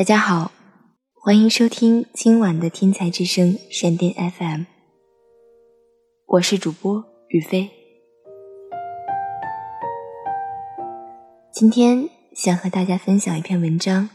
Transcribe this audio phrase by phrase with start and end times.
[0.00, 0.50] 大家好，
[1.12, 4.62] 欢迎收听今晚的天才之声闪电 FM，
[6.24, 7.68] 我是主播雨飞。
[11.52, 14.08] 今天想和大家分享一篇文章，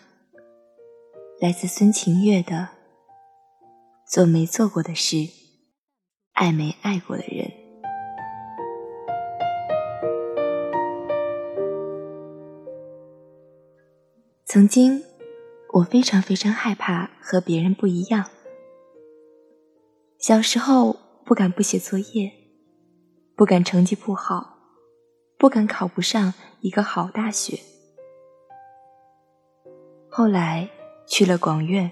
[1.40, 2.56] 来自孙晴月的
[4.12, 5.18] 《做没做过的事，
[6.34, 7.46] 爱没爱过的人》。
[14.48, 15.04] 曾经。
[15.76, 18.30] 我非常非常害怕和别人不一样。
[20.18, 22.32] 小时候不敢不写作业，
[23.36, 24.58] 不敢成绩不好，
[25.38, 27.60] 不敢考不上一个好大学。
[30.10, 30.70] 后来
[31.06, 31.92] 去了广院，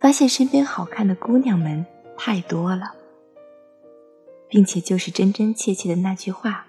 [0.00, 1.84] 发现身边好看的姑娘们
[2.16, 2.94] 太多了，
[4.48, 6.66] 并且就是真真切切的那句话：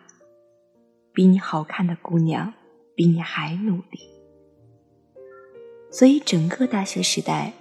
[1.13, 2.53] 比你好看的姑娘，
[2.95, 4.20] 比你还努力。
[5.91, 7.51] 所以，整个大学时代，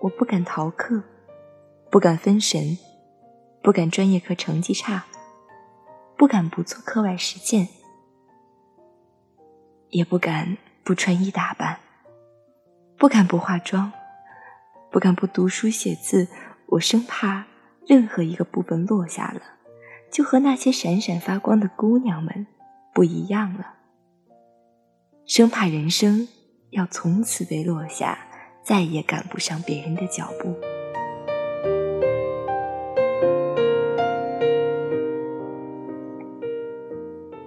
[0.00, 1.02] 我不敢逃课，
[1.90, 2.78] 不敢分神，
[3.62, 5.06] 不敢专业课成绩差，
[6.16, 7.68] 不敢不做课外实践，
[9.88, 11.80] 也不敢不穿衣打扮，
[12.96, 13.92] 不敢不化妆，
[14.92, 16.28] 不敢不读书写字。
[16.66, 17.46] 我生怕
[17.88, 19.42] 任何一个部分落下了，
[20.12, 22.46] 就和那些闪闪发光的姑娘们
[22.94, 23.74] 不一样了，
[25.26, 26.28] 生怕人生。
[26.70, 28.18] 要从此被落下，
[28.62, 30.56] 再也赶不上别人的脚步。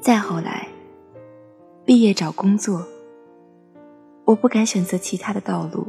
[0.02, 0.68] 再后来，
[1.86, 2.86] 毕业找工作，
[4.26, 5.88] 我不敢选择其他的道路，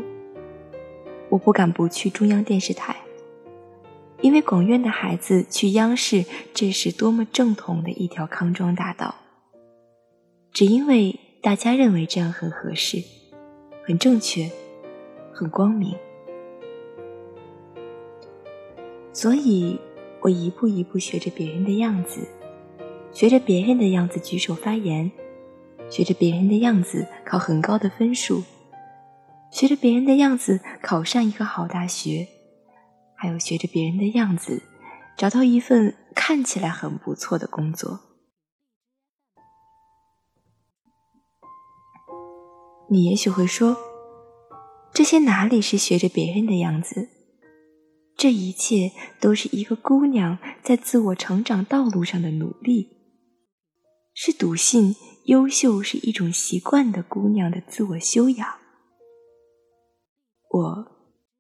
[1.31, 2.95] 我不敢不去中央电视台，
[4.21, 6.25] 因为广院的孩子去央视，
[6.55, 9.17] 这是多么正统的一条康庄大道。
[10.53, 13.03] 只因为大家认为这样很合适。
[13.87, 14.51] 很正确，
[15.31, 15.95] 很光明，
[19.13, 19.79] 所以
[20.23, 22.27] 我一步一步学着别人的样子，
[23.13, 25.13] 学着别人的样子举手发言，
[25.91, 28.43] 学着别人的样子考很高的分数，
[29.51, 32.27] 学着别人的样子考上一个好大学，
[33.15, 34.63] 还有学着别人的样子
[35.15, 38.01] 找到一份看起来很不错的工作。
[42.89, 43.77] 你也许会说，
[44.93, 47.09] 这些哪里是学着别人的样子？
[48.17, 52.89] 这一切都是一个姑娘在自我成长道路上的努力，
[54.15, 58.47] 是笃信优秀是一种习惯的姑娘的自我修养。
[60.51, 60.87] 我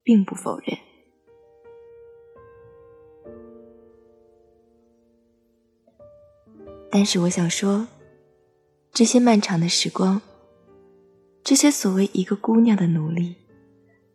[0.02, 0.76] 并不否认，
[6.90, 7.86] 但是我想说，
[8.92, 10.20] 这些漫长的时光。
[11.44, 13.34] 这些所谓一个姑娘的努力，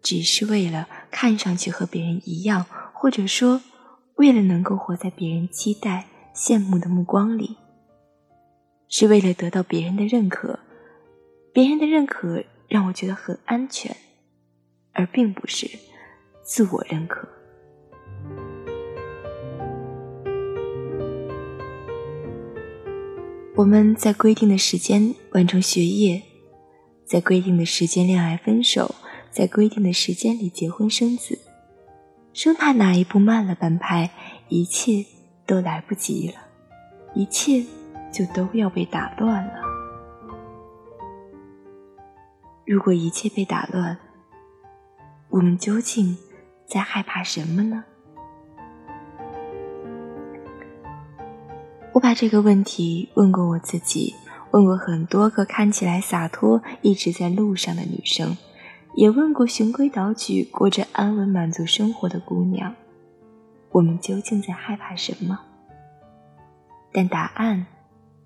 [0.01, 3.62] 只是为了看上去和别人一样，或者说，
[4.16, 7.56] 为了能够活在别人期待、羡慕的目光里，
[8.88, 10.57] 是为了得到别人的认可。
[11.53, 13.96] 别人的认可让我觉得很安全，
[14.94, 15.69] 而并不是
[16.41, 17.29] 自我认可。
[23.56, 26.23] 我们在规定的时间完成学业。
[27.09, 28.94] 在规定的时间恋爱分手，
[29.31, 31.40] 在规定的时间里结婚生子，
[32.34, 34.12] 生怕哪一步慢了半拍，
[34.47, 35.03] 一切
[35.47, 36.36] 都来不及了，
[37.16, 37.66] 一切
[38.14, 39.53] 就都要被打乱了。
[42.64, 43.97] 如果一切被打乱，
[45.30, 46.16] 我们究竟
[46.68, 47.86] 在害怕什么呢？
[51.94, 54.14] 我把这个问题问过我自己。
[54.51, 58.35] 问过很多个看起来洒脱、一直在路上的女生，
[58.95, 62.73] 也问过循规蹈矩、过着安稳满足生活的姑娘，
[63.71, 65.39] 我们究竟在害怕什么？
[66.91, 67.67] 但答案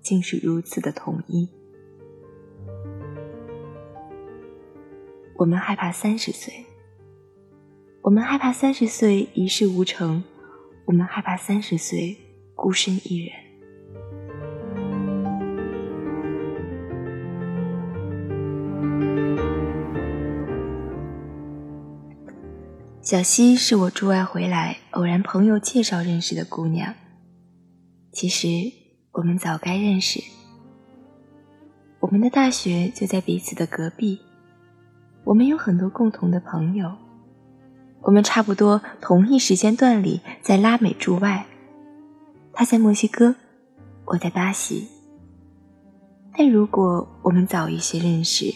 [0.00, 1.46] 竟是如此的统一：
[5.36, 6.64] 我们害怕三十岁，
[8.00, 10.24] 我们害怕三十岁一事无成，
[10.86, 12.16] 我们害怕三十岁
[12.54, 13.43] 孤身一人。
[23.04, 26.94] 小溪是我驻外回来偶然朋友介绍认识的姑娘。
[28.10, 28.48] 其实
[29.12, 30.24] 我们早该认识，
[32.00, 34.18] 我们的大学就在彼此的隔壁，
[35.22, 36.96] 我们有很多共同的朋友，
[38.00, 41.44] 我们差不多同一时间段里在拉美驻外，
[42.54, 43.34] 他在墨西哥，
[44.06, 44.88] 我在巴西。
[46.34, 48.54] 但如果我们早一些认识，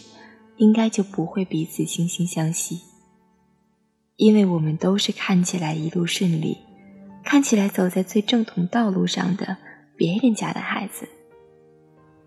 [0.57, 2.81] 应该就不会彼此惺惺相惜，
[4.19, 6.59] 因为我们都是看起来一路顺利，
[7.23, 9.57] 看起来走在最正统道路上的
[9.97, 11.09] 别人家的孩子，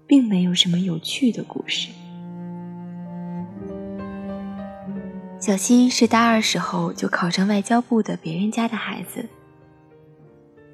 [0.07, 1.89] 并没有什么有趣的故事。
[5.37, 9.27] 小西是大二时候就考上外交部的别人家的孩子，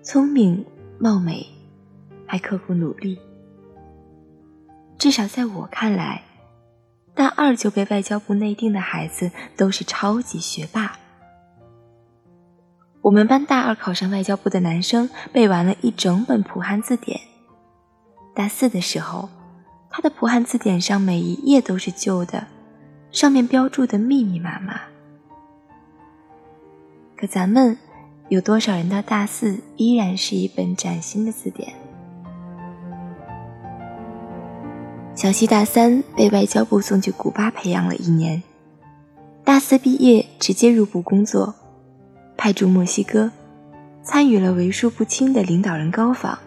[0.04, 0.64] 聪明
[1.00, 1.44] 貌美，
[2.28, 3.18] 还刻苦努力。
[5.00, 6.22] 至少在我看来，
[7.16, 10.96] 大二就被外交部内定的孩子都是超级学霸。
[13.08, 17.18] 我们班大二考上外交部的男生背完了一整本普汉字典，
[18.36, 19.30] 大四的时候，
[19.90, 22.48] 他的普汉字典上每一页都是旧的。
[23.10, 24.82] 上面标注的密密麻麻，
[27.16, 27.78] 可咱们
[28.28, 31.74] 有多少人到大四依然是一本崭新的字典？
[35.16, 38.44] 小西大三被外交部送去古巴培养了一年，
[39.46, 41.56] 大四毕业直接入部工作，
[42.38, 43.32] 派驻墨西哥，
[44.04, 46.38] 参与了为数不清的领导人高访，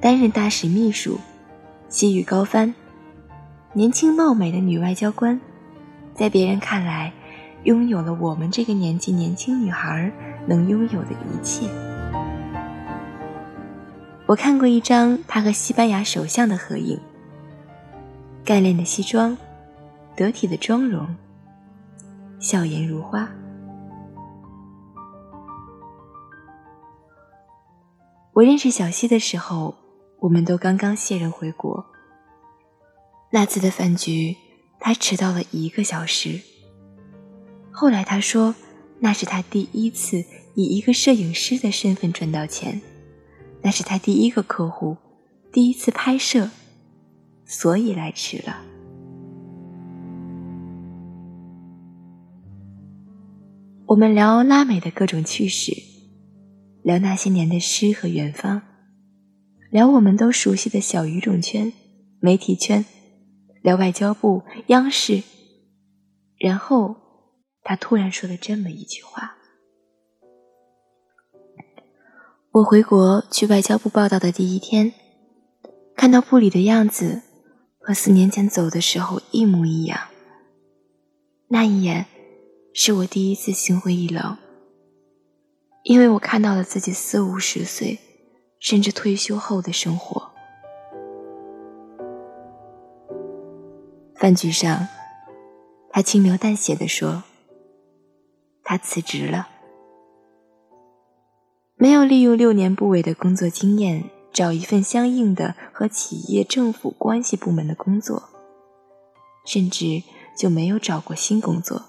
[0.00, 1.20] 担任大使秘书，
[1.88, 2.74] 西语高翻，
[3.74, 5.38] 年轻貌美的女外交官。
[6.14, 7.12] 在别人看来，
[7.64, 10.10] 拥有了我们这个年纪年轻女孩
[10.46, 11.68] 能拥有的一切。
[14.24, 16.98] 我看过一张她和西班牙首相的合影，
[18.44, 19.36] 干练的西装，
[20.16, 21.14] 得体的妆容，
[22.40, 23.28] 笑颜如花。
[28.36, 29.74] 我认识小西的时候，
[30.20, 31.86] 我们都刚刚卸任回国。
[33.32, 34.36] 那次的饭局。
[34.78, 36.38] 他迟到了一个小时。
[37.72, 38.54] 后来他说，
[39.00, 40.22] 那是他第一次
[40.54, 42.80] 以一个摄影师的身份赚到钱，
[43.62, 44.98] 那是他第一个客户，
[45.50, 46.50] 第一次拍摄，
[47.46, 48.62] 所以来迟了。
[53.86, 55.72] 我们聊拉美的各种趣事，
[56.86, 58.62] 聊那些年的诗和远方，
[59.72, 61.72] 聊我们都熟悉的小语种圈、
[62.20, 62.84] 媒体圈。
[63.60, 65.24] 聊外交部、央视，
[66.38, 66.94] 然后
[67.64, 69.36] 他突然说了这么一句话
[72.54, 74.92] ：“我回国去外交部报道的第一天，
[75.96, 77.22] 看到部里的样子
[77.80, 79.98] 和四年前走的时候一模一样。
[81.48, 82.06] 那一眼，
[82.72, 84.38] 是我第一次心灰意冷，
[85.88, 88.00] 因为我看到了自己四五十岁，
[88.58, 90.32] 甚至退休后的生活。”
[94.18, 94.88] 饭局上，
[95.90, 97.22] 他轻描淡写的说
[98.64, 99.46] ：“他辞职了，
[101.76, 108.24] 没有利用六年部委的工作经验找一份相应的和企业政府关系部门的工作，
[109.44, 110.02] 甚至
[110.36, 111.84] 就没有找过新工作。”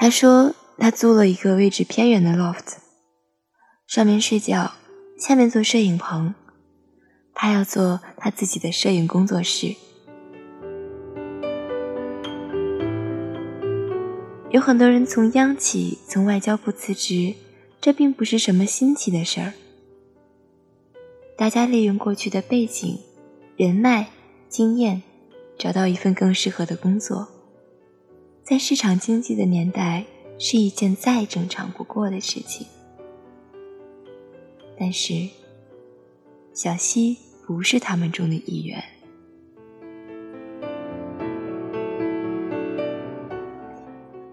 [0.00, 2.78] 他说：“他租了一个位置偏远的 loft，
[3.86, 4.72] 上面睡觉，
[5.18, 6.34] 下面做摄影棚。”
[7.36, 9.76] 他要做他自己的摄影工作室。
[14.48, 17.34] 有很多人从央企、从外交部辞职，
[17.78, 19.52] 这并不是什么新奇的事儿。
[21.36, 22.98] 大家利用过去的背景、
[23.54, 24.08] 人脉、
[24.48, 25.02] 经验，
[25.58, 27.28] 找到一份更适合的工作，
[28.50, 30.04] 在市场经济的年代，
[30.36, 32.66] 是一件再正常不过的事情。
[34.76, 35.28] 但是，
[36.52, 37.16] 小西。
[37.46, 38.80] 不是他们中的一员。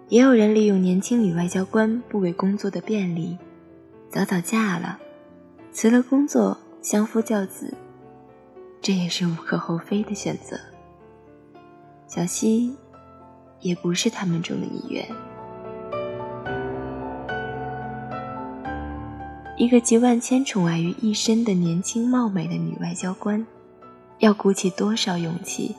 [0.08, 3.36] 也有人利用年轻女外交官不为工作的便利，
[4.08, 5.00] 早早嫁了，
[5.72, 7.74] 辞了工作，相夫教子，
[8.84, 10.60] 这也是无可厚非的选择。
[12.08, 12.76] 小西
[13.60, 15.08] 也不是他们中的一员。
[19.58, 23.46] 一个集万千宠爱于一身的年轻貌美的女外交官，
[24.20, 25.76] 要鼓起多少勇气，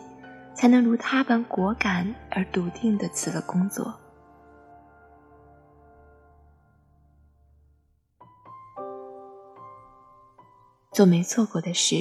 [0.52, 3.94] 才能如她般果敢而笃定地辞了工作？
[10.92, 11.94] 做没做过的事，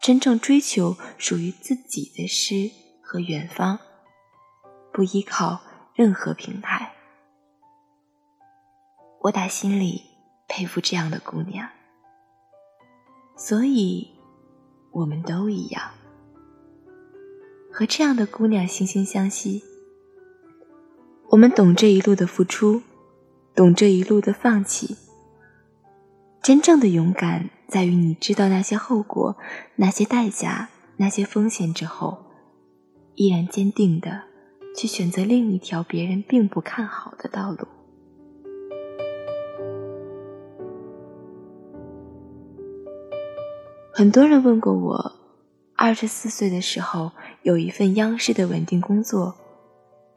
[0.00, 2.70] 真正追求属于自己的诗
[3.02, 3.78] 和远方，
[4.96, 5.60] 不依靠
[5.92, 6.94] 任何平台。
[9.20, 10.04] 我打心里。
[10.48, 11.68] 佩服这样的姑娘，
[13.36, 14.12] 所以
[14.92, 15.90] 我们都一样，
[17.72, 19.64] 和这样的姑娘惺惺相惜。
[21.30, 22.82] 我们懂这一路的付出，
[23.56, 24.96] 懂这一路的放弃，
[26.40, 29.36] 真正的勇敢在于你知道那些后果、
[29.74, 32.26] 那些代价、那些风险之后，
[33.16, 34.22] 依然坚定的
[34.76, 37.66] 去选择另一条别人并不看好的道路。
[43.92, 45.12] 很多人问过我，
[45.74, 49.34] 二十四岁的时候有一份央视的稳定工作，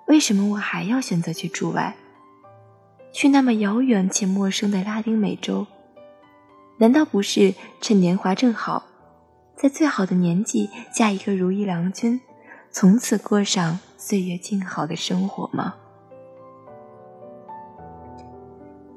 [0.08, 1.96] 为什么我还要选择去驻外，
[3.14, 5.66] 去那么遥远且陌生的拉丁美洲？
[6.80, 8.86] 难道不是趁年华正好，
[9.56, 12.20] 在最好的年纪嫁一个如意郎君，
[12.72, 15.76] 从此过上岁月静好的生活吗？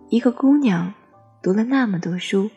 [0.08, 0.94] 一个姑娘
[1.42, 2.48] 读了那么多书。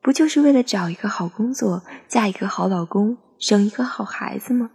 [0.00, 4.70] 不就是为了找一个好工作，嫁一个好老公，生一个好孩子吗？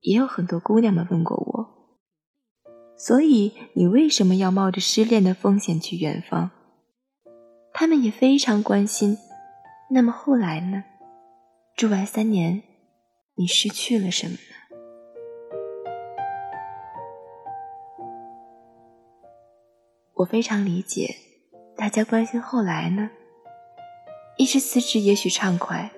[0.00, 1.90] 也有很多姑娘们问过我，
[2.96, 6.50] 所以你为什么要冒着失恋的风险去远方？
[7.74, 9.18] 他们也非常关心。
[9.90, 10.84] 那么后来呢？
[11.76, 12.62] 住完三年，
[13.36, 14.36] 你失去了什么
[20.20, 21.16] 我非常理解。
[21.76, 23.10] 大家关心后来呢？
[24.36, 25.90] 一是辞职也许畅快，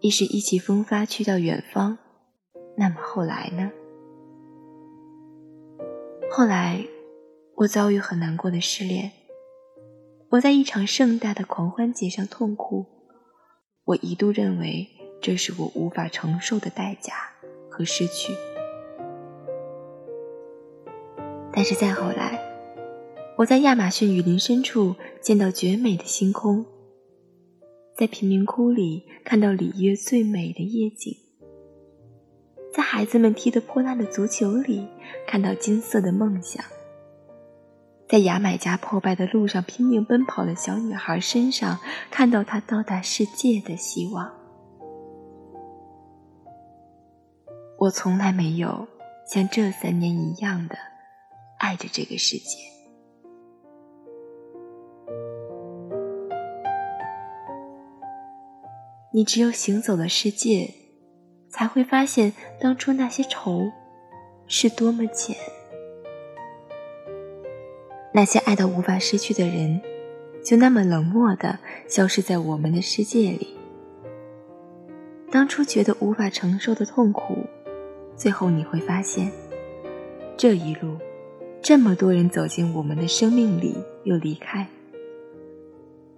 [0.00, 1.98] 一是意气风发去到远方。
[2.78, 3.70] 那么后来呢？
[6.30, 6.86] 后来，
[7.56, 9.12] 我遭遇很难过的失恋。
[10.30, 12.86] 我在一场盛大的狂欢节上痛哭。
[13.84, 14.88] 我一度认为
[15.20, 17.12] 这是我无法承受的代价
[17.68, 18.32] 和失去。
[21.52, 22.49] 但是再后来。
[23.40, 26.66] 我在亚马逊雨林深处见到绝美的星空，
[27.96, 31.16] 在贫民窟里看到里约最美的夜景，
[32.70, 34.86] 在孩子们踢得破烂的足球里
[35.26, 36.62] 看到金色的梦想，
[38.06, 41.78] 在牙买加破败的路上拼命奔跑的小女孩身上
[42.10, 44.30] 看到她到达世界的希望。
[47.78, 48.86] 我从来没有
[49.26, 50.76] 像这三年一样的
[51.58, 52.79] 爱着这个世界。
[59.12, 60.72] 你只有行走了世界，
[61.48, 63.72] 才会发现当初那些愁
[64.46, 65.34] 是多么浅。
[68.14, 69.80] 那些爱到无法失去的人，
[70.44, 73.56] 就那么冷漠的消失在我们的世界里。
[75.28, 77.38] 当初觉得无法承受的痛苦，
[78.14, 79.32] 最后你会发现，
[80.36, 80.96] 这一路，
[81.60, 84.68] 这么多人走进我们的生命里又离开。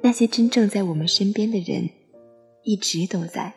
[0.02, 1.88] 那些真正在我们身边的人。
[2.64, 3.52] 一直都在，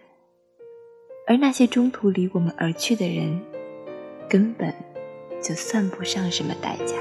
[1.28, 3.40] 而那些中途离我们而去的人，
[4.28, 4.74] 根本
[5.40, 6.96] 就算不上什么代价。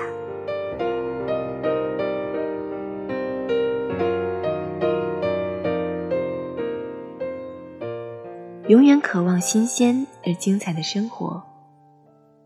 [8.68, 11.42] 永远渴望新鲜而精彩的生活，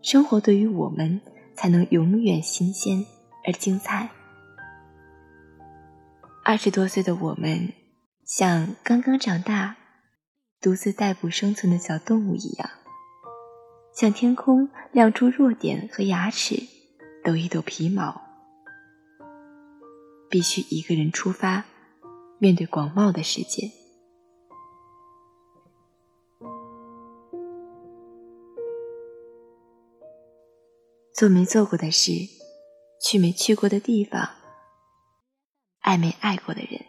[0.01, 1.19] 生活对于我们
[1.53, 3.05] 才能永远新鲜
[3.45, 4.09] 而精彩。
[6.45, 7.73] 二十多岁的我们。
[8.29, 9.75] 像刚刚长大、
[10.61, 12.69] 独自逮捕生存的小动物一样，
[13.91, 16.61] 向天空亮出弱点和牙齿，
[17.23, 18.21] 抖一抖皮毛。
[20.29, 21.65] 必须一个人出发，
[22.37, 23.71] 面对广袤的世界。
[31.15, 32.11] 做没做过的事，
[33.01, 34.29] 去没去过的地方，
[35.79, 36.88] 爱没爱过的人。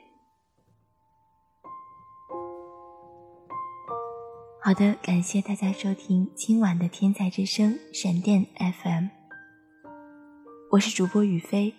[4.70, 9.08] 好的，感谢大家收听今晚的天才之声闪电 FM，
[10.70, 11.74] 我是主播雨飞，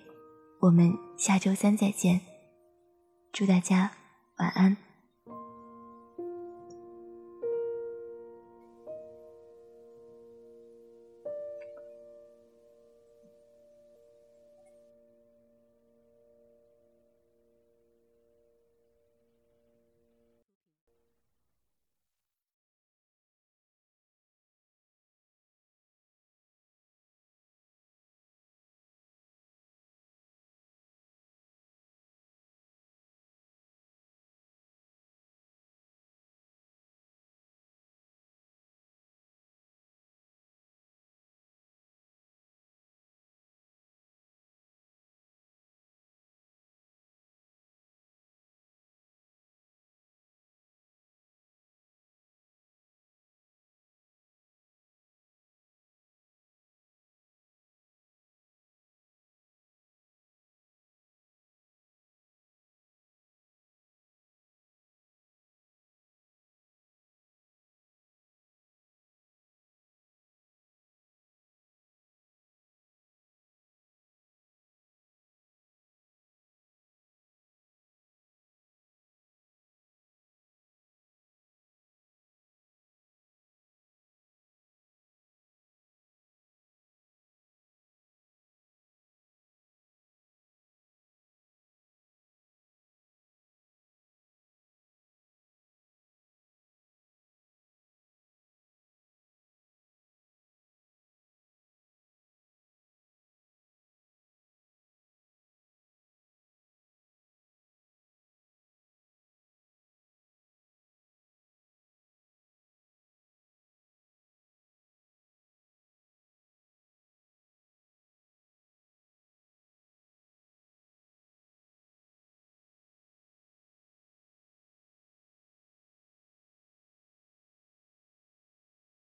[0.60, 2.19] 我们下周三再见，
[3.31, 3.91] 祝大家
[4.39, 4.75] 晚安。